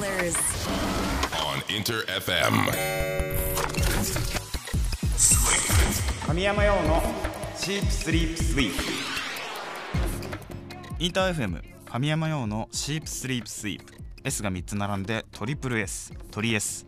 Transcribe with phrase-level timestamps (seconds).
[0.00, 0.34] Killers.
[1.36, 2.72] on Inter FM.
[6.26, 7.02] 神山用の
[7.54, 8.82] シープスリープスイープ
[10.98, 13.92] インター FM 神山用のシープスリープスイープ
[14.24, 16.86] S が3つ並んでトリプル S トリ S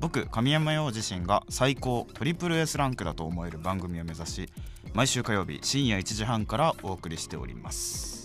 [0.00, 4.48] 僕神山用自身が最高トリプル S ランクだと思える番組を目指し
[4.94, 8.18] 毎週火曜日深夜1時半からお送りしております。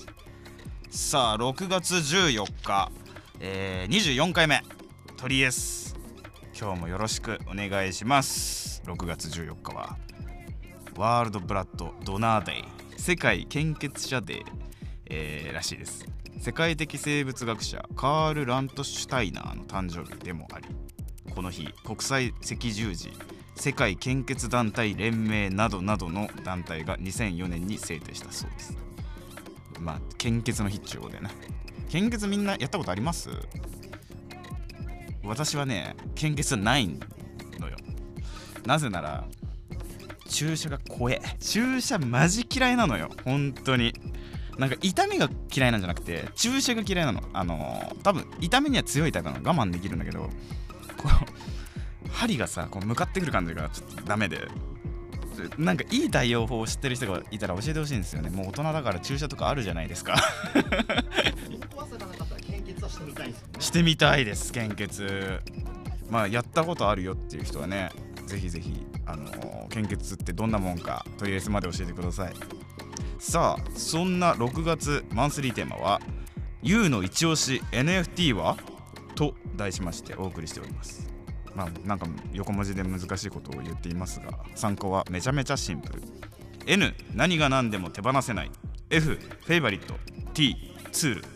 [0.96, 2.92] さあ6月14日、
[3.40, 4.62] えー、24回目。
[5.18, 5.96] トリ S
[6.60, 8.82] 今日もよろしくお願いします。
[8.86, 9.98] 6月14日は
[10.98, 12.64] ワールドブラッドドナーデイ。
[12.98, 14.46] 世界献血者デー、
[15.08, 16.06] えーらしいです。
[16.40, 20.68] 世界的生物学者カール・ラントシュタイナーの誕生日でもあり
[21.34, 23.14] この日国際赤十字
[23.56, 28.78] 世界献血団体連盟などなどの団体が2004年に制定したそうです。
[29.80, 31.30] まあ献血の日っちゅうことでね。
[31.94, 33.30] 献血みんなやったことあります？
[35.24, 36.88] 私はね献血ない
[37.60, 37.78] のよ。
[38.66, 39.26] なぜなら
[40.28, 41.22] 注射が怖え。
[41.40, 43.12] 注射マジ嫌いなのよ。
[43.24, 43.94] 本当に。
[44.58, 47.22] なんか痛みが嫌いなんじゃなくて注射が嫌いなの。
[47.32, 49.48] あのー多分痛みには強いタイプなの。
[49.48, 50.22] 我慢できるんだけど
[50.98, 51.10] こ
[52.08, 54.48] う針がさこう向かってくる感じがちょっとダメで。
[55.58, 58.30] なんかいい対応法を知ってる人がいたら教えてほしいんですよね。
[58.30, 60.16] もう大人だから注射とかあるじゃないですか。
[63.60, 65.40] してみたいです献血。
[66.10, 67.90] まあやったことあるよっていう人はね
[68.28, 72.34] ぜひぜひあのー献血ってどんなもんかとりあえずまで教えてください。
[73.18, 76.02] さあそんな6月マンスリーテーマは
[76.62, 78.58] 「YOU の一押し NFT は?」
[79.16, 81.10] と題しましてお送りしております。
[81.56, 86.04] まあなんか横文字で難しいことを言っていますが参考はめちゃめちゃシンプル。
[86.66, 88.52] N 何が何でも手放せない。
[88.90, 89.96] F フェイバリット。
[90.34, 90.56] T
[90.92, 91.33] ツール。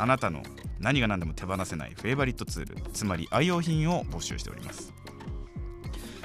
[0.00, 0.42] あなたの
[0.78, 4.92] 何が何でも手放せないフェイバリットツールつまり愛用品を募集しております。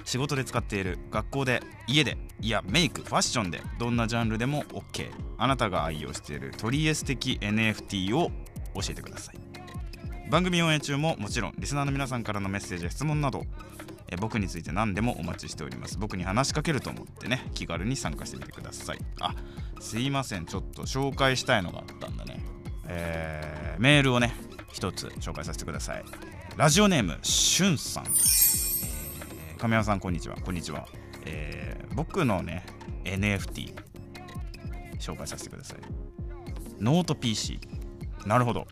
[0.05, 8.29] 仕事で使っている学校で家でいやメイクファッションでどんなジャンルでも OK あなたが愛用しているトリエス的 NFT を
[8.75, 9.39] 教えてください。
[10.29, 13.43] 番組応援中ももちろんリスナーの皆さんからのメッセージや質問など
[14.07, 15.97] え僕について何でもお待ちしております。
[15.97, 18.99] 僕に話しかけると思ってね気軽に参加してみてください。
[19.19, 19.35] あ
[19.81, 20.45] すいません。
[20.45, 22.44] ちょっと紹介したいのがあったんだね。
[22.87, 24.33] えーメールをね
[24.71, 26.03] 一つ紹介させてください。
[26.55, 28.07] ラジオネームしゅんさん、え
[29.57, 30.37] 亀山さんこんにちは。
[30.37, 30.87] こんにちは、
[31.25, 32.65] えー僕のね
[33.05, 33.73] NFT
[34.99, 35.79] 紹介させてください。
[36.79, 37.59] ノート PC
[38.25, 38.67] なるほど、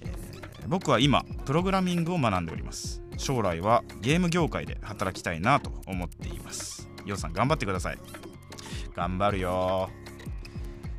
[0.00, 3.02] えー僕は今プログラミングを学んでおります。
[3.16, 6.88] 将来はゲーム業界で働きたいなと思っています。
[7.04, 7.98] ようさん頑張ってください。
[8.94, 9.90] 頑張るよ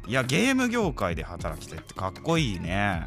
[0.08, 3.04] いやゲーム業界で働きたいってかっこいいね。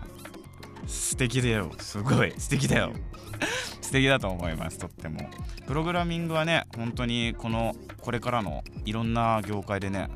[0.86, 1.70] 素敵だよ。
[1.78, 2.32] すごい。
[2.36, 2.92] 素敵だよ。
[3.80, 5.30] 素敵だと思いますとっても。
[5.66, 10.08] プログラミングはね本当にこのこれからのいろんな業界でね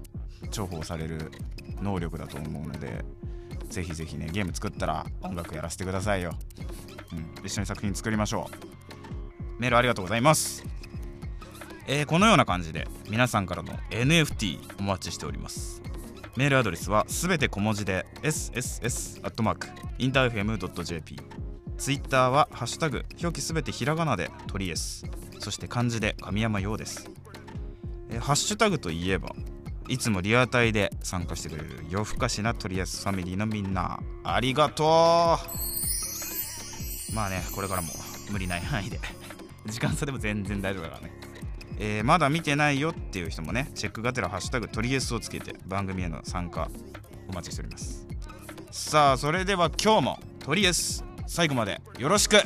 [0.50, 1.30] 重宝される
[1.80, 3.04] 能力だと思うので
[3.68, 6.34] ぜひぜひねゲーム作ったら音楽やらせてくださいよ、
[7.12, 8.50] うん、一緒に作品作りましょ
[9.58, 9.60] う。
[9.60, 10.64] メールありがとうございます。
[11.86, 15.82] えーこのような感じで皆さんからの NFT お待ちしております。
[16.36, 21.20] メールアドレスはすべて小文字で sss.interfm.jp
[21.76, 25.04] ツイッターはハッシュタグ表記すべてひらがなでトリエス。
[25.38, 27.10] そして漢字で神山陽です、
[28.10, 29.34] えハッシュタグといえば
[29.88, 33.98] いつもリアタイで参加してくれる夜更かしなトリエスファミリーのみんな。
[34.22, 34.86] ありがとう。
[37.14, 37.88] まあねこれからも
[38.30, 39.00] 無理ない範囲で。
[39.66, 41.12] 時間差でも全然大丈夫だからね。
[41.84, 46.70] えーまだ見てないよっていう人もねチェックがてら「ハッシュタグトリエス」をつけて番組への参加
[47.28, 48.06] お待ちしております。
[48.70, 52.36] さあそれでは今日もトリエス最後までよろしく。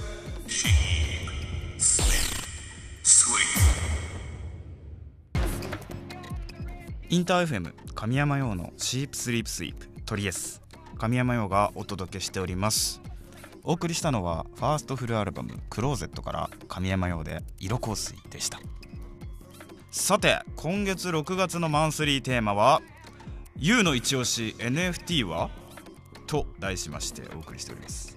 [7.10, 10.62] インター FM 神山用のシープスリープスイープトリエス。
[10.96, 13.02] 神山用がお届けしております。
[13.64, 18.60] お送りしたのはファーストフルアルバム「クローゼット」から神山用で「色香水」でした。
[19.98, 22.82] さて今月6月のマンスリーテーマは
[23.58, 25.50] 「YOU の一押し NFT は?」
[26.28, 28.14] と題しましてお送りしております。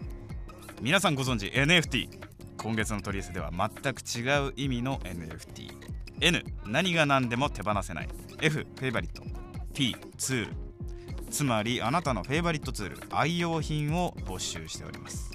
[0.82, 2.10] 皆さんご存知 NFT
[2.58, 5.72] 今月の取り寄せでは全く違う意味の NFT
[6.20, 8.10] N 何が何でも手放せない。
[8.42, 9.24] F フェイバリット。
[9.74, 10.56] T ツール。
[11.32, 15.32] つまりあなたのフェイバリットツール愛用品を募集しております。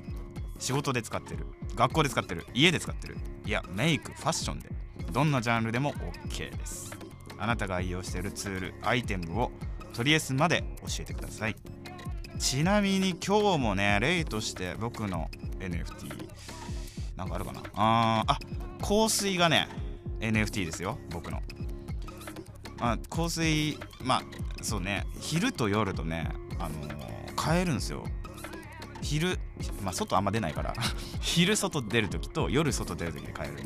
[0.59, 4.84] 仕事で使ってる学校で使ってる家で使ってるいやメイクファッションで。
[5.15, 5.95] どんなジャンルでも
[6.29, 6.93] OK です。
[7.39, 9.53] あなたが愛用しているツールアイテムを
[9.95, 11.57] トリエスまで教えてください。
[12.41, 15.31] ちなみに今日もね例として僕の
[15.61, 16.29] NFT
[17.17, 17.63] なんかあるかな？
[17.75, 18.39] あーあ
[18.85, 19.69] 香水がね
[20.19, 21.41] NFT ですよ僕の。
[22.81, 24.23] あ香水まあ
[24.63, 26.29] そうね昼と夜とね
[26.59, 28.05] あのー買えるんですよ。
[29.01, 29.39] 昼
[29.85, 30.75] まあ外あんま出ないから。
[31.21, 33.63] 昼外出るときと夜外出るときで買える。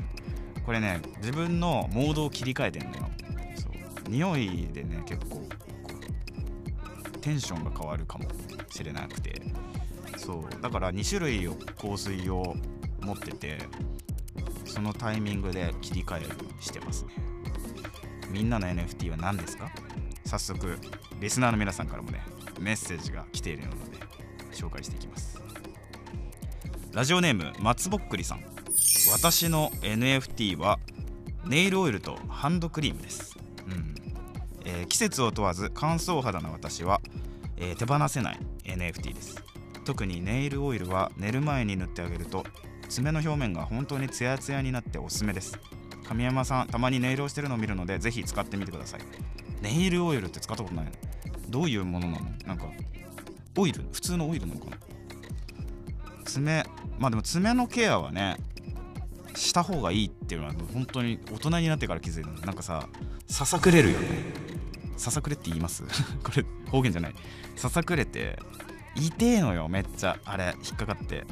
[0.69, 3.09] これね自分のモードを切り替えてんのよ。
[3.55, 4.11] そう。
[4.11, 5.49] 匂いでね結構
[7.23, 8.27] テンションが変わるかも
[8.69, 9.41] しれなくて。
[10.19, 10.63] そう。
[10.63, 12.55] だから2種類を香水を
[13.01, 13.57] 持ってて
[14.67, 16.27] そのタイミングで切り替え
[16.61, 17.15] してますね。
[18.31, 19.71] みんなの NFT は何ですか？
[20.27, 20.79] 早速
[21.19, 22.21] リスナーの皆さんからもね
[22.61, 23.77] メッセージが来ているので
[24.53, 25.41] 紹介していきます。
[26.93, 28.58] ラジオネーム松ぼっくりさん。
[29.11, 30.79] 私の NFT は
[31.47, 33.95] ネイルオイルとハンドクリームです、うん。
[34.65, 37.01] えー季節を問わず乾燥肌の私は、
[37.57, 39.43] えー手放せない NFT です。
[39.85, 42.45] 特にネイルオイルは寝る前に塗ってあげると
[42.89, 45.59] 爪の表面が本当にツヤツヤになっておすすめです。
[46.07, 49.01] 神山さんたまにネイルをしてるのを見るのでぜひ使ってみてください。
[49.63, 50.93] ネイルオイルって使ったことないの？
[51.49, 52.27] どういうものなの？
[52.47, 52.67] なんか
[53.57, 53.85] オイル？
[53.93, 54.77] 普通のオイルなのかな？
[56.25, 56.65] 爪
[56.99, 58.37] まあでも爪のケアはね
[59.39, 62.31] した方がいいっていうのは本当に大人になってから気づいた。
[62.31, 62.89] のなんかさ
[63.27, 64.09] ささくれるよね。
[64.97, 65.85] ささくれって言います？
[66.25, 67.15] これ方言じゃない。
[67.57, 68.39] ささくれて
[68.97, 70.19] 痛えのよめっちゃ。
[70.25, 71.25] あれ引っかかって。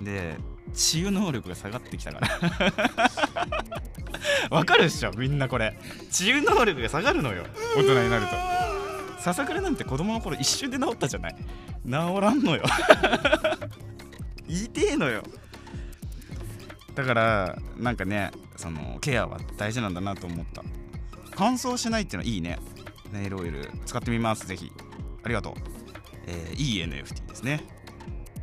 [0.00, 0.36] で
[0.72, 2.28] 治癒能力が下がってきたから。
[4.56, 5.76] わかるっしょみんなこれ。
[6.10, 7.44] 治癒能力が下がるのよ
[7.76, 8.32] 大人になると。
[9.20, 11.36] ささくれなんて子供の頃一瞬で治ったじゃない。
[11.84, 12.62] 治らんのよ。
[14.48, 15.22] 痛えのよ。
[17.00, 20.62] だからなんかねそのケアは大事なんだなと思った。
[21.34, 22.58] 乾燥しないっていうのはいいね。
[23.10, 23.70] ネイルオイル。
[23.86, 24.46] 使ってみます。
[24.46, 24.70] ぜひ。
[25.22, 25.54] ありがとう、
[26.26, 27.64] えーいい NFT ですね。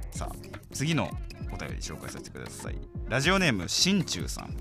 [0.10, 0.36] さあ
[0.74, 1.12] 次の
[1.54, 2.78] お便り紹介させてください。
[3.08, 4.58] ラジオネームしんちゅうさん。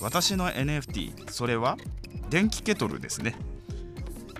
[0.00, 1.76] 私の NFT それは
[2.30, 3.36] 電気ケトルですね。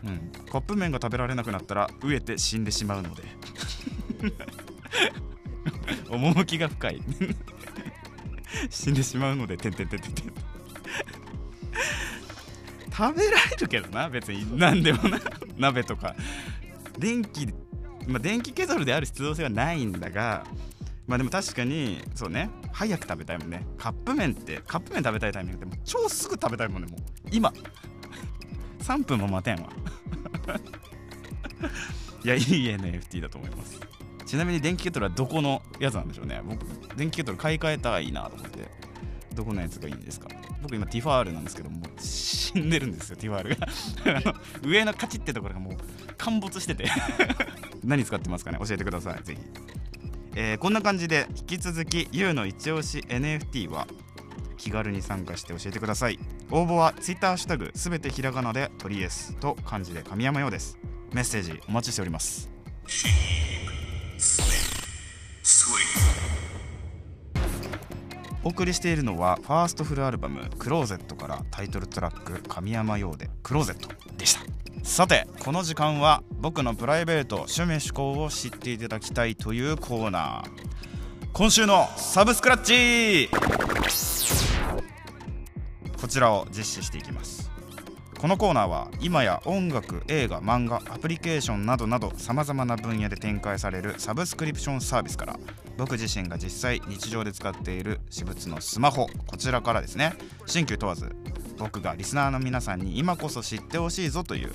[0.03, 0.33] うん。
[0.51, 3.23] カップ麺が食べられなくなったら飢えて死んでしまうので。
[6.11, 7.03] 趣が深い。
[8.71, 10.33] 死んでしまうのでてんてんてんてんてん。
[12.97, 14.59] 食べられるけどな別に。
[14.59, 15.21] 何でもな
[15.57, 16.15] 鍋とか。
[16.99, 17.47] 電気
[18.07, 20.45] まあ電気ケトルである必要性はないんだが
[21.07, 22.51] まあでも確かにそうね。
[22.73, 23.67] 早く食べたいもんね。
[23.79, 27.01] カップ麺ってカップ麺食べたいタイミングって超すぐ食べたいもんねもう。
[27.31, 27.53] 今。
[28.81, 29.71] 3分も待てんわ。
[32.25, 33.81] いやいい NFT だと思います。
[34.27, 36.41] ちなみに電気ケトルはどこのやつなんでしょうね。
[36.45, 36.65] 僕
[36.97, 38.85] 電気ケトル買い替えたいなと思って。
[39.35, 40.29] どこのやつがいいんですか。
[40.63, 43.67] 僕今ティファールなんですけどもう死んでるんですよティファールが。
[44.17, 45.75] あの上のカチってところがもう
[46.17, 46.89] 陥没してて。
[47.85, 48.59] 何使ってますかね。
[48.65, 49.41] 教えてくださいぜひ、
[50.37, 53.87] えーこんな感じで引き続き YOU の一押し NFT は
[54.57, 56.19] 気軽に参加して教えてください。
[56.51, 60.79] 応募は Twitter シュタグすべてひらがなで「トリエス」と漢字で神山ようです。
[61.13, 62.51] メッセージお待ちしております。
[68.45, 74.43] お送りしているのはファーストフルアルバム「クローゼット」からタイトルトラック「神山用でクローゼット」でした。
[74.83, 80.51] さてこの時間は僕のプライベート趣味趣向を知っていただきたいというコーナー。
[81.33, 83.31] 今週のサブスクラッチ。
[85.99, 87.44] こちらを実施していきます。
[88.25, 95.39] このコーナーは今や音楽映画漫画アプリケーションなどなどさまざまな分野で展開されるサブスクリプションサービスから
[95.77, 100.15] 僕自身が実際日常で使っている私物のスマホこちらからですね。
[100.47, 101.15] 新旧問わず
[101.59, 104.53] 僕がリスナーの皆さんに今こそ知ってほしいぞという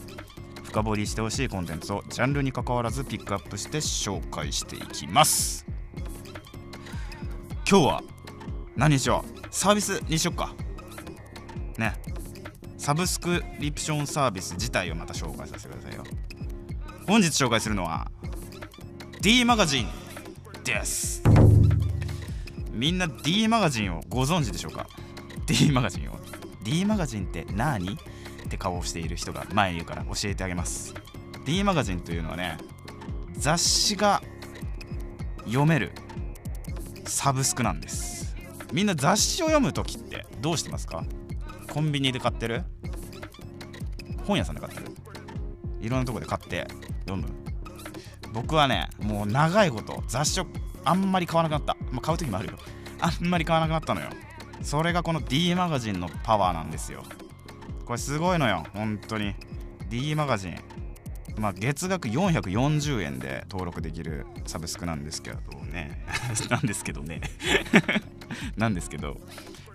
[0.63, 5.63] 深掘りしてほしいコンテンツをジャンルに関わらずピックアップして紹介していきます。
[7.69, 8.03] 今日は
[8.75, 9.47] 何にしよう？
[9.51, 10.55] サービスにしよっか。
[11.77, 11.93] ね。
[12.79, 16.03] サブスクリプションサービス自体をまた紹介させてくださいよ。
[17.05, 18.09] 本日紹介するのは
[19.21, 19.87] D マガジン
[20.63, 21.21] です。
[22.71, 24.87] みんな D マガジンをご存知でしょうか
[25.45, 26.15] ？D マガジンを。
[26.63, 27.93] D マガジンって何？
[27.93, 27.97] っ
[28.49, 30.93] て顔をしている人が前にいるから教えてあげます。
[31.45, 32.57] D マガジンというのはね
[33.33, 34.23] 雑誌が
[35.45, 35.91] 読める
[37.05, 38.35] サブスクなんです。
[38.71, 41.03] みんな雑誌を読む時ってどうしてますか？
[41.69, 42.63] コンビニで買ってる？
[44.25, 44.91] 本屋さんで買ってる？
[45.81, 46.67] いろんなとこで買って
[47.07, 47.27] 読む
[48.33, 50.45] 僕はねもう長いこと雑誌を
[50.85, 52.57] あんまり買わなくなった、まあ、買う時もあるよ。
[53.01, 54.09] あんまり買わなくなったのよ。
[54.61, 57.03] それがこの D マガジンのパワーなんですよ。
[57.85, 59.35] これすごいのよ本当に。
[59.89, 60.59] D マガジン。
[61.37, 65.37] まあ、月額440円で登録できるサブスクなんですけど
[65.71, 66.05] ね。
[66.49, 67.21] なんですけどね。
[68.57, 69.17] なんですけど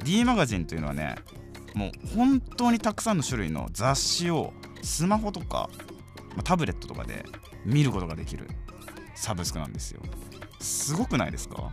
[0.04, 1.16] D マガジンというのはね
[1.74, 4.52] もう本当にたくさんの種類の雑誌を
[4.82, 5.68] スマホとか、
[6.36, 7.24] ま、タブレットとかで
[7.64, 8.48] 見ることができる
[9.14, 10.00] サブスクなんですよ。
[10.60, 11.72] すごくないですか？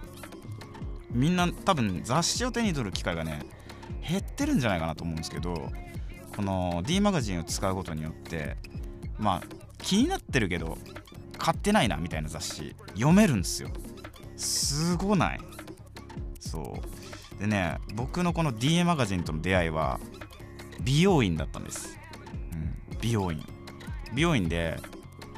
[1.12, 3.46] みんな多分雑誌を手に取る機会がね
[4.08, 5.70] 減ってるんじゃないかなと思うんですけど
[6.36, 8.58] この D マガジンを使うことによって
[9.20, 9.42] まあ
[9.78, 10.78] 気になってるけど
[11.38, 13.70] 買ってないなみたいな雑誌読めるんですよ。
[14.38, 15.40] すごない。
[16.40, 17.01] そう。
[17.42, 20.00] でね僕のこの D マガジンとの出会いは
[20.82, 21.98] 美容院だったんです、
[22.54, 23.44] うん、美容院。
[24.14, 24.78] 美容院で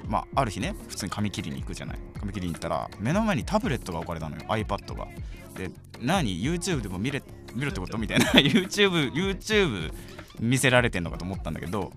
[0.08, 2.00] まあある日ね普通に髪切りに行くじゃない。
[2.20, 4.42] 髪切りに行ったら目の前にタブレットが置かれたのよ。
[4.50, 5.08] iPad が。
[5.56, 7.24] で何？YouTube でも見れ
[7.56, 7.98] 見るってこと？
[7.98, 8.26] みたいな。
[8.36, 9.94] YouTube YouTube
[10.42, 11.94] 見せられてんのかと思ったんだけど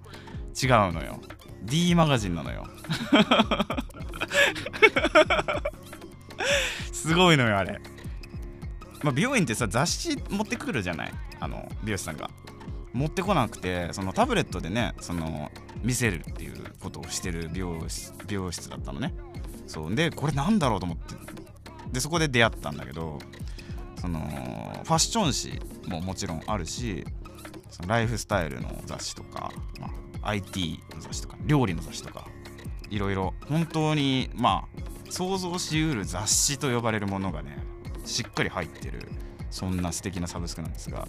[0.62, 1.20] 違うのよ。
[1.62, 2.64] D マガジンなのよ。
[6.92, 7.80] すごいのよあれ、
[9.06, 11.12] まあ、美容院ってさ雑誌持ってくるじゃない？
[11.38, 12.28] あの美容師さんが。
[12.92, 19.14] 持ってこなくてそのタブレットでねその見せるっていうことをしてる美容室美容室だったのね。
[19.66, 21.14] そうでこれなんだろうと思って。
[21.92, 23.18] でそこで出会ったんだけど
[24.00, 27.04] そのファッション誌ももちろんあるし
[27.70, 29.88] そのライフスタイルの雑誌とか、ま
[30.22, 32.26] あ、IT の雑誌とか料理の雑誌とか
[32.90, 34.64] いろいろ本当にま
[35.08, 37.58] あ想像しうる雑誌と呼ばれるものがね
[38.06, 39.08] しっかり入ってる
[39.50, 41.06] そんな素敵なサブスクなんですが、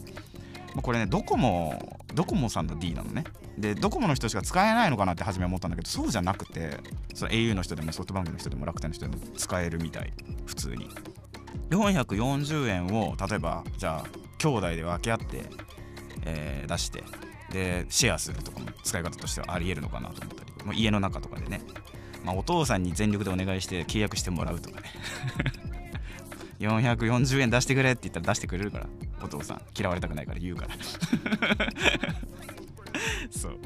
[0.82, 3.24] これねドコモドコモさんの D なのね。
[3.58, 6.78] でドコモの人しか使えないのかなって初め思ったんだけどそうじゃなくて
[7.16, 10.14] その au の人でもソフトバンクの人でも楽天の人でも使えるみたい
[10.46, 10.90] 普通に。
[11.72, 15.44] 440円を例えばじゃあ兄弟で分け合って、
[16.26, 17.04] えー出して
[17.52, 20.66] でシェアするとかも使い方としてはありえるのかなと思ったり。
[20.66, 21.62] もう家の中とかでね、
[22.26, 24.90] まあ、お父さんに全力でお願いして契約してもらうとかね。
[26.60, 28.88] 440円出してくれって言ったら出してくれるから
[29.22, 29.62] お父さん。
[29.78, 30.76] 嫌われたくないから言うから。
[33.30, 33.60] そう。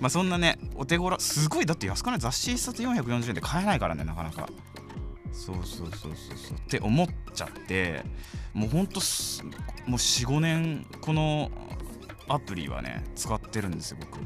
[0.00, 2.18] まあそんなねお手頃すごいだって安くない。
[2.18, 4.48] 雑誌1冊440円で買えないからねなかなか。
[5.32, 6.58] そうそうそうそうそう。
[6.58, 8.04] って思っちゃって
[8.52, 9.00] もうほんと
[9.86, 11.50] もう45年この
[12.28, 14.18] アプリはね使ってるんですよ僕。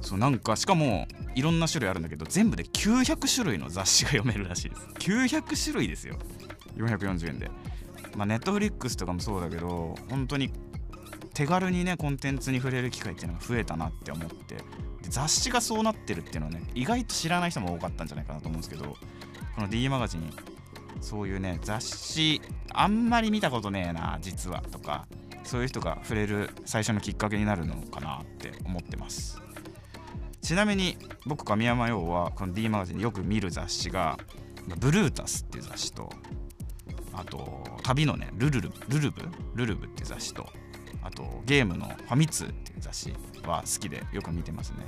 [0.00, 4.82] そうなんかしかもいろんな種類あるんだけど全部で900種類の雑誌が読めるらしいです。
[4.98, 6.16] 900種類ですよ。
[6.76, 7.50] 440円で。
[8.16, 10.52] まあネットフリックスとかもそうだけど本当に
[11.32, 14.56] 手軽にねコンテンツに触れる機会っていうのが増えたなって思って。
[14.56, 14.62] で
[15.08, 18.96] 雑誌がそうなってるっていうのはね意外と知らない人も多かったんじゃないかなと思うんですけど
[19.56, 20.32] この D マガジン
[21.00, 22.40] そういうね雑誌
[22.72, 25.06] あんまり見たことねえな実はとか
[25.44, 29.40] そういう人が触れる最初のきっかけになるのかなって思ってます。
[30.40, 34.18] ちなみに僕神山陽はこの D マガジンよく見る雑誌が
[34.78, 36.10] ブルータスっていう雑誌と
[37.12, 39.22] あと旅のねルルルルルブ？
[39.54, 40.48] ルルブって雑誌と
[41.02, 43.14] あとゲームのファミ通っていう雑誌
[43.46, 44.78] は好きでよく見てますね、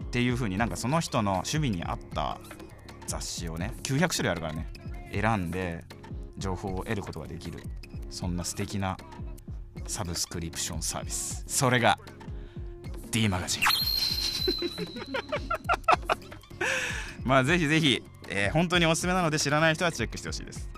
[0.00, 0.06] うん。
[0.06, 2.38] っていう風になんかその人の趣味に合った
[3.06, 4.68] 雑誌をね900種類あるからね
[5.12, 5.84] 選んで
[6.36, 7.62] 情報を得ることができる
[8.10, 8.96] そんな素敵な
[9.86, 11.44] サブスクリプションサービス。
[11.46, 11.98] それが
[13.10, 13.62] D マガジン。
[17.24, 20.68] まあぜひぜひ、えー本当におすすめなので知らない人はチェックしてほしいです。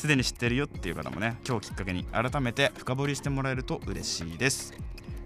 [0.00, 4.72] すでに知ってるよっていう方もね今日きっかけに改めて深掘りしてもらえると嬉しいです。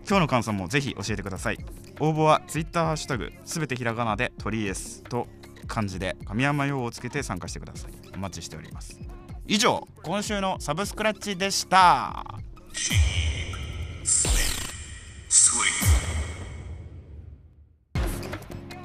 [0.04, 1.58] 今日の感想もぜひ教えてください。
[2.00, 5.28] 応募は Twitter ハッシュタグすべてひらがなでトリエスと
[5.68, 7.92] 漢字で神山用をつけて参加してください。
[8.16, 8.98] お待ちしております。
[9.46, 12.24] 以上今週のサブスクラッチでした。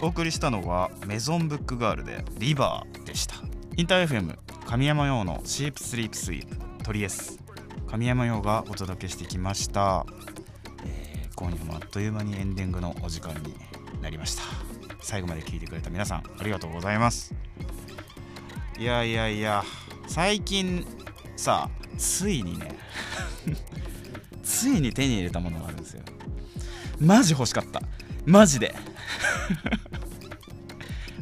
[0.02, 3.38] お送りしたのはメゾンブックガールでリバーでした。
[3.76, 4.38] インター FM
[4.70, 7.40] 神山用のシープスリープスイープトリエス。
[7.88, 10.06] 神山用がお届けしてきました、
[10.86, 13.56] えー今夜もあっという間にエンディングのお時間に
[14.00, 14.44] なりました。
[15.02, 17.34] 最後まで聞いてくれた皆さんありがとうございます。
[18.78, 19.64] いやいやいや
[20.08, 20.86] 最近
[21.36, 22.76] さついにね
[24.44, 26.04] ついに手に入れたものがあるんですよ。
[27.00, 27.82] マジ欲しかった。
[28.24, 28.76] マジで。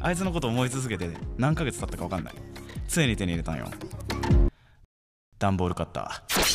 [0.01, 2.47] あいつのこと思い続けて何ヶ月経ったか分かんない。
[2.88, 3.70] ついに手に入れたんよ。
[5.39, 6.46] 段ボールカッター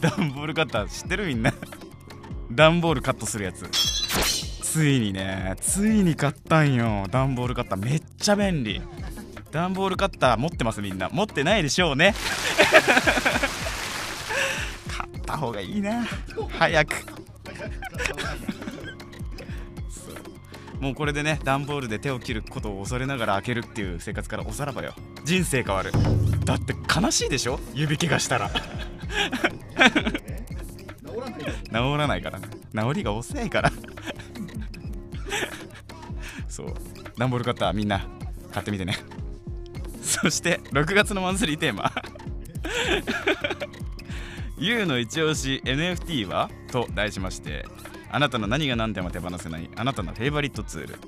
[0.00, 1.54] 段ボールカッター知ってるみんな。
[2.50, 3.66] 段ボールカットするやつ。
[3.70, 7.06] ついにねついに買ったんよ。
[7.10, 8.82] 段ボールカッターめっちゃ便利。
[9.50, 11.08] 段ボールカッター持ってますみんな。
[11.10, 12.14] 持ってないでしょうね。
[14.88, 16.04] 買った方がいいな。
[16.58, 16.96] 早く。
[20.82, 24.94] もうこれでね段ボールで手を切ることを恐れながら開けるっていう生活からおさらばよ。
[25.24, 25.92] 人生変わる。
[26.44, 27.60] だって悲しいでしょ？
[27.72, 28.50] 指怪我したら。
[31.70, 32.40] 治らないから。
[32.40, 33.70] ね治りが遅いから。
[36.48, 36.74] そう。
[37.16, 38.04] 段ボールカッターみんな。
[38.52, 38.96] 買ってみてね。
[40.02, 41.92] そして6月のマンスリーテーマ。
[44.58, 46.50] YOU の一押し NFT は？
[46.72, 47.66] と題しまして。
[48.12, 50.98] あなたの何が何でも手放せないあなたのフェイバリットツール。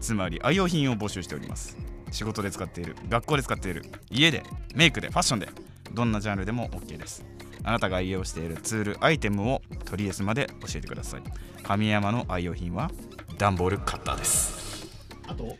[0.00, 1.76] つまり愛用品を募集しております。
[2.10, 4.42] 仕事で使っている学校で使っている家で
[4.74, 5.48] メイクでファッションで
[5.92, 7.24] どんなジャンルでも OK です。
[7.64, 11.22] あなたが愛用しているツールアイテムをとりあえずまで教えてください。
[11.62, 12.90] 神山の愛用品は
[13.38, 14.86] 段ボールカッターです。
[15.26, 15.56] あと？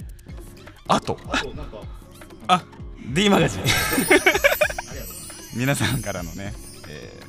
[0.88, 1.19] あと？
[2.49, 2.65] あ
[3.12, 3.62] D マガジン。
[5.57, 6.55] 皆さんからのね、
[6.88, 7.26] えー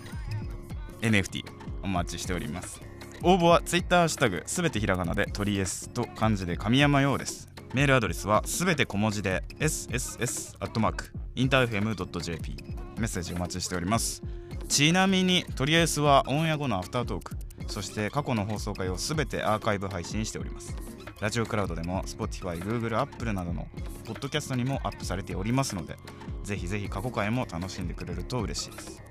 [1.00, 1.44] NFT
[1.84, 2.82] お待ちしております
[3.24, 7.50] 応募は Twitter ハッシュタグすべてひらがなで鳥 S と漢字で神山用です。
[7.74, 12.58] メールアドレスはすべて小文字で sss.interfm.jp
[12.98, 14.24] メッセージお待ちしております。
[14.70, 17.36] ちなみにとりあえずはオンエア後のアフタートーク。
[17.68, 20.76] そして過去の放送回をすべてアーカイブ配信しております。
[21.20, 23.68] ラジオクラウドでも Spotify、Google、Apple などの
[24.06, 25.98] ポッドキャストにもアップされておりますので
[26.44, 29.04] ぜひぜひ過去回も楽しんでくれると嬉しいです。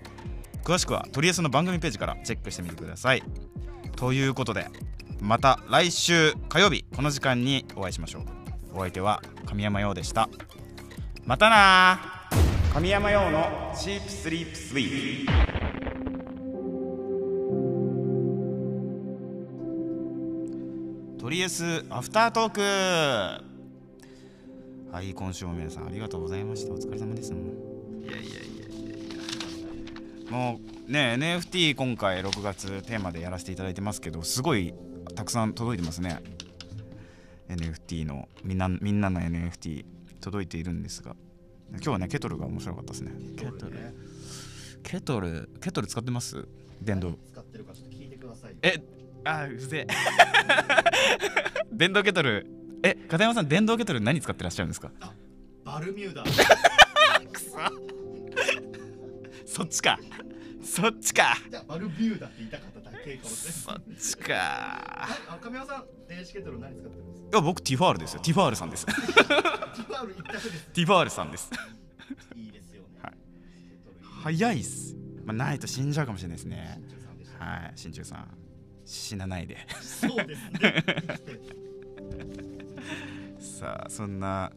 [0.62, 3.22] 詳しくはとりあえずの番組ページからチェックしてみてください。
[3.96, 4.66] ということで
[5.20, 8.22] また来週火曜日この時間にお会いしましょう。
[8.74, 10.28] お相手は神山陽でした。
[11.24, 12.28] またな
[12.74, 15.26] 神山陽のチープスリープスイー。
[21.16, 22.60] プとりあえずアフタートーク。
[24.92, 26.74] はい今週も皆さんありがとうございました。
[26.74, 27.32] お疲れ様です。
[27.32, 28.45] もういやいやいやいやいや。
[30.30, 34.74] もうね NFT 今回6月テーマでやらせていただいてますけどすごい
[35.14, 36.20] たくさん届いてますね。
[37.48, 39.84] NFT のみんなみんなの NFT
[40.20, 41.14] 届いているんですが。
[41.72, 43.12] 今日はねケトルが面白かったですね。
[43.36, 43.94] ケトルね。
[44.82, 46.46] ケトルケトル使ってます？
[46.82, 47.16] 電動。
[47.32, 48.56] 使ってるかちょっと聞いてください。
[48.62, 48.82] え
[49.24, 49.94] あうぜえ。
[51.72, 52.46] 電動ケトル。
[52.82, 54.90] え片山さん電動ケトル何使ってらっしゃるんですか？
[55.64, 56.24] バルミューダ。
[57.38, 57.58] そ
[59.62, 59.98] っちか。
[60.62, 61.36] そっちか。
[61.48, 65.08] じゃあバルミューダって言いたかっただけかもしれそっちか。
[65.66, 67.22] さん電子ケトル何使ってるんです？
[67.22, 68.20] かいや僕ティファールですよ。
[68.20, 68.86] ティファールさんです。
[68.86, 71.50] テティファール一択ですィファールさんです。
[72.34, 73.00] いいですよね。
[73.02, 73.14] はい。
[74.24, 76.82] 早いっす、まあ、ないと死んじゃうかもしれないですね。
[77.38, 77.72] はい。
[77.76, 78.28] 真鍮さん。
[78.84, 79.58] 死なないで。
[79.80, 80.84] そうですね。
[83.38, 84.52] さあそんな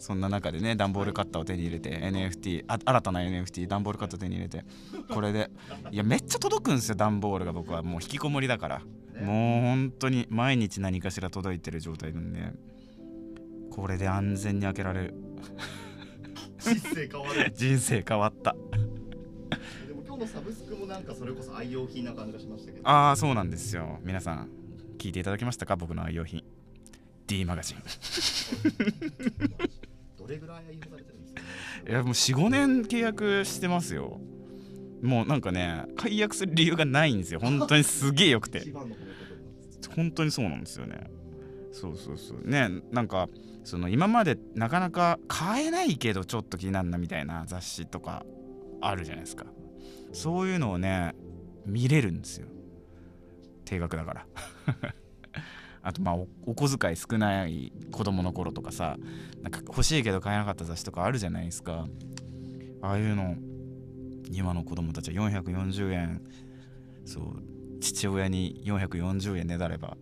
[0.00, 4.64] そんな中でね段ボールカッターを手に入れて NFT あ新たな NFT 段ボールカッターを手に入れて
[5.12, 5.50] これで
[5.92, 8.82] いやめっちゃ届くんですよ段ボールが僕はもう引きこもりだから。
[9.20, 12.40] もう本当に毎日何かしら届いてる状態なんで。
[13.70, 15.14] これで安全に開けられる。
[16.58, 17.52] 人生変わる。
[17.54, 18.54] 人生変わった。
[19.86, 22.88] でも今日のサブスクもなんかそれこそ愛用品な感じがしましたけど。
[22.88, 23.98] ああそうなんですよ。
[24.02, 24.48] 皆さん
[24.96, 25.76] 聞いていただけましたか？
[25.76, 26.42] 僕の愛用品。
[27.26, 27.78] D マガジン。
[27.78, 27.84] ど
[30.30, 31.42] れぐらい愛用されてるんですか？
[31.90, 34.20] いやもう45年契約してますよ。
[35.02, 37.40] もうなんかね解約する理由がないんですよ。
[37.40, 38.62] 本当にすげえよくて。
[39.96, 41.10] 本当にそうなんですよね。
[41.72, 42.48] そうそうそう。
[42.48, 43.28] ねなんか
[43.64, 48.24] その今までなかなか買えないけどちょっと気になるなみたいな雑誌とか
[48.80, 49.46] あるじゃないですか。
[50.12, 51.14] そういうのをね
[51.66, 52.46] 見れるんですよ。
[53.64, 54.26] 定額だから
[55.82, 58.96] あとまあおお小遣い少ない子供の頃とかさ
[59.42, 61.86] なんか欲しいけど買えなかった雑誌とかあるじゃないですか。
[62.82, 63.34] ああいうの
[64.30, 66.22] 今の子供たちは440円。
[67.04, 67.42] そう
[67.80, 69.96] 父親に440円ねだれば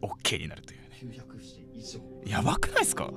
[0.00, 0.88] OK になるというね。
[1.02, 2.00] 900節以上。
[2.26, 3.10] やばくないですか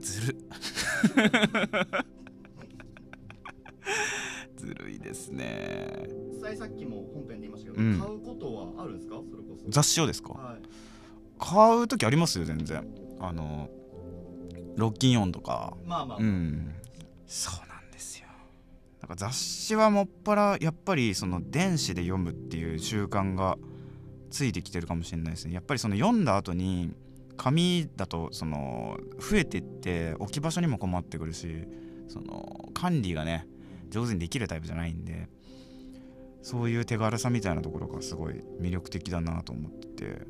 [0.00, 0.36] ずる
[4.56, 6.08] ずるいですね
[6.40, 7.98] 実際さっきも本編で言いましたけど、うん。
[8.00, 9.16] 買うことはあるんですか？
[9.30, 9.64] それこそ。
[9.68, 10.32] 雑誌をですか？
[10.32, 10.62] はい。
[11.38, 12.86] 買う時ありますよ全然。
[13.20, 13.68] あの
[14.76, 15.76] ロッキンオンとか。
[15.84, 16.74] まあまあ、うん。
[17.26, 18.26] そうなんですよ。
[19.02, 23.58] なんか雑誌はもっぱらやっぱりその電子で読むっていう習慣が
[24.30, 25.54] ついてきてるかもしれないですね。
[25.54, 26.94] やっぱりその読んだ後に
[27.36, 31.66] 紙だとその増えてって置き場所にも困ってくるし
[32.08, 33.46] その管理がね
[33.88, 35.28] 上手にできるタイプじゃないんで
[36.42, 40.26] そういう手軽さみたいなところがすごい魅力的だなと思ってて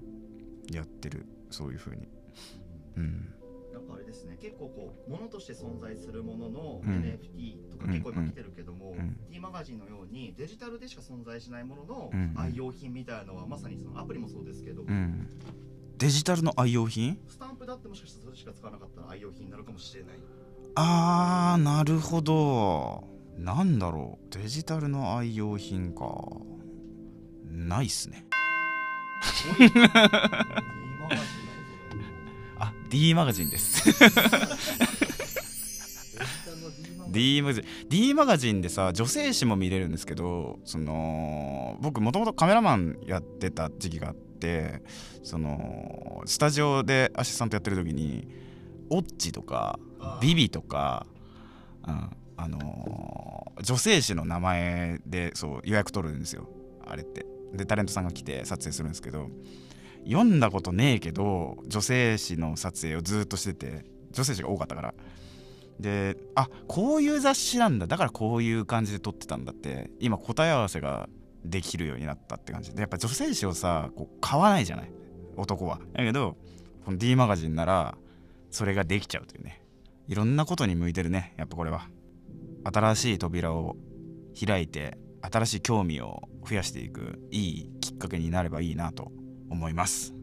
[0.72, 1.26] やってる。
[1.50, 2.08] そういう風に。
[2.96, 3.34] うん。
[3.72, 4.36] なんかあれですね。
[4.40, 6.90] 結構こう物として存在するもののうん。
[6.90, 9.16] NFT とか結構今来てるけども、うん。
[9.30, 12.34] D マガジンのようにデジタルでしか存在しないもののうん。
[12.36, 15.28] 愛用品みたいなのはまさにそのアプリもそうですけど、うん。
[15.98, 17.18] デジタルの愛用品？
[17.28, 20.12] スタンプだってもしかしたらそれしか使わなかったら愛用品になるかもしれない。
[20.76, 23.04] あーなるほど
[23.40, 24.38] なんだろう？
[24.38, 26.04] デジタルの愛用品か。
[27.50, 28.26] ないっすね。
[32.58, 33.84] あ D マガジンです。
[33.90, 33.98] デジ
[36.44, 37.64] タルの D マガジン。
[37.88, 38.60] D マガジン。
[38.60, 44.82] でさ女性誌も見れるんですけどその僕もともとカメラマンやってた時期があって
[45.22, 48.28] そのスタジオでアシスタントやってる時に
[48.90, 49.78] オッチとか
[50.20, 51.06] ビビとか、
[51.86, 52.10] うん、
[52.42, 53.30] あのー
[53.62, 56.48] 女性誌の名前でそう予約取るんですよ。
[56.86, 57.26] あれって。
[57.52, 59.28] でタレントさんが来て撮影するんですけど
[60.04, 64.94] 読んだことねえけど女性誌の撮影をずっとしてて女性誌が多かったから。
[65.78, 67.86] であこういう雑誌なんだ。
[67.86, 71.08] だからこういう感じで撮ってたんだって今答え合わせが
[71.44, 72.74] できるようになったって感じ。
[72.74, 74.90] でやっぱ女性誌をさこう買わないじゃない。
[75.36, 75.80] 男は。
[75.92, 76.36] だけど
[76.84, 77.98] この D マガジンなら
[78.50, 79.62] それができちゃうというね。
[80.08, 81.34] いろんなことに向いてるね。
[81.36, 81.88] やっぱこれは。
[82.64, 83.76] 新しい扉を
[84.44, 89.12] 開いて新しい興味を増やしていくいいきっかけになればいいなと
[89.48, 90.14] 思います。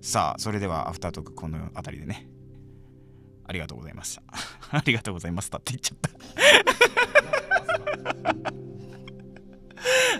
[0.00, 2.28] さあそれではアフタートークこの辺りでね。
[3.46, 4.22] ありがとうございました。
[4.76, 6.10] ありがとうございましたって言っちゃった。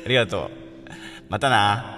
[0.04, 0.50] ありがとう。
[1.28, 1.97] またな。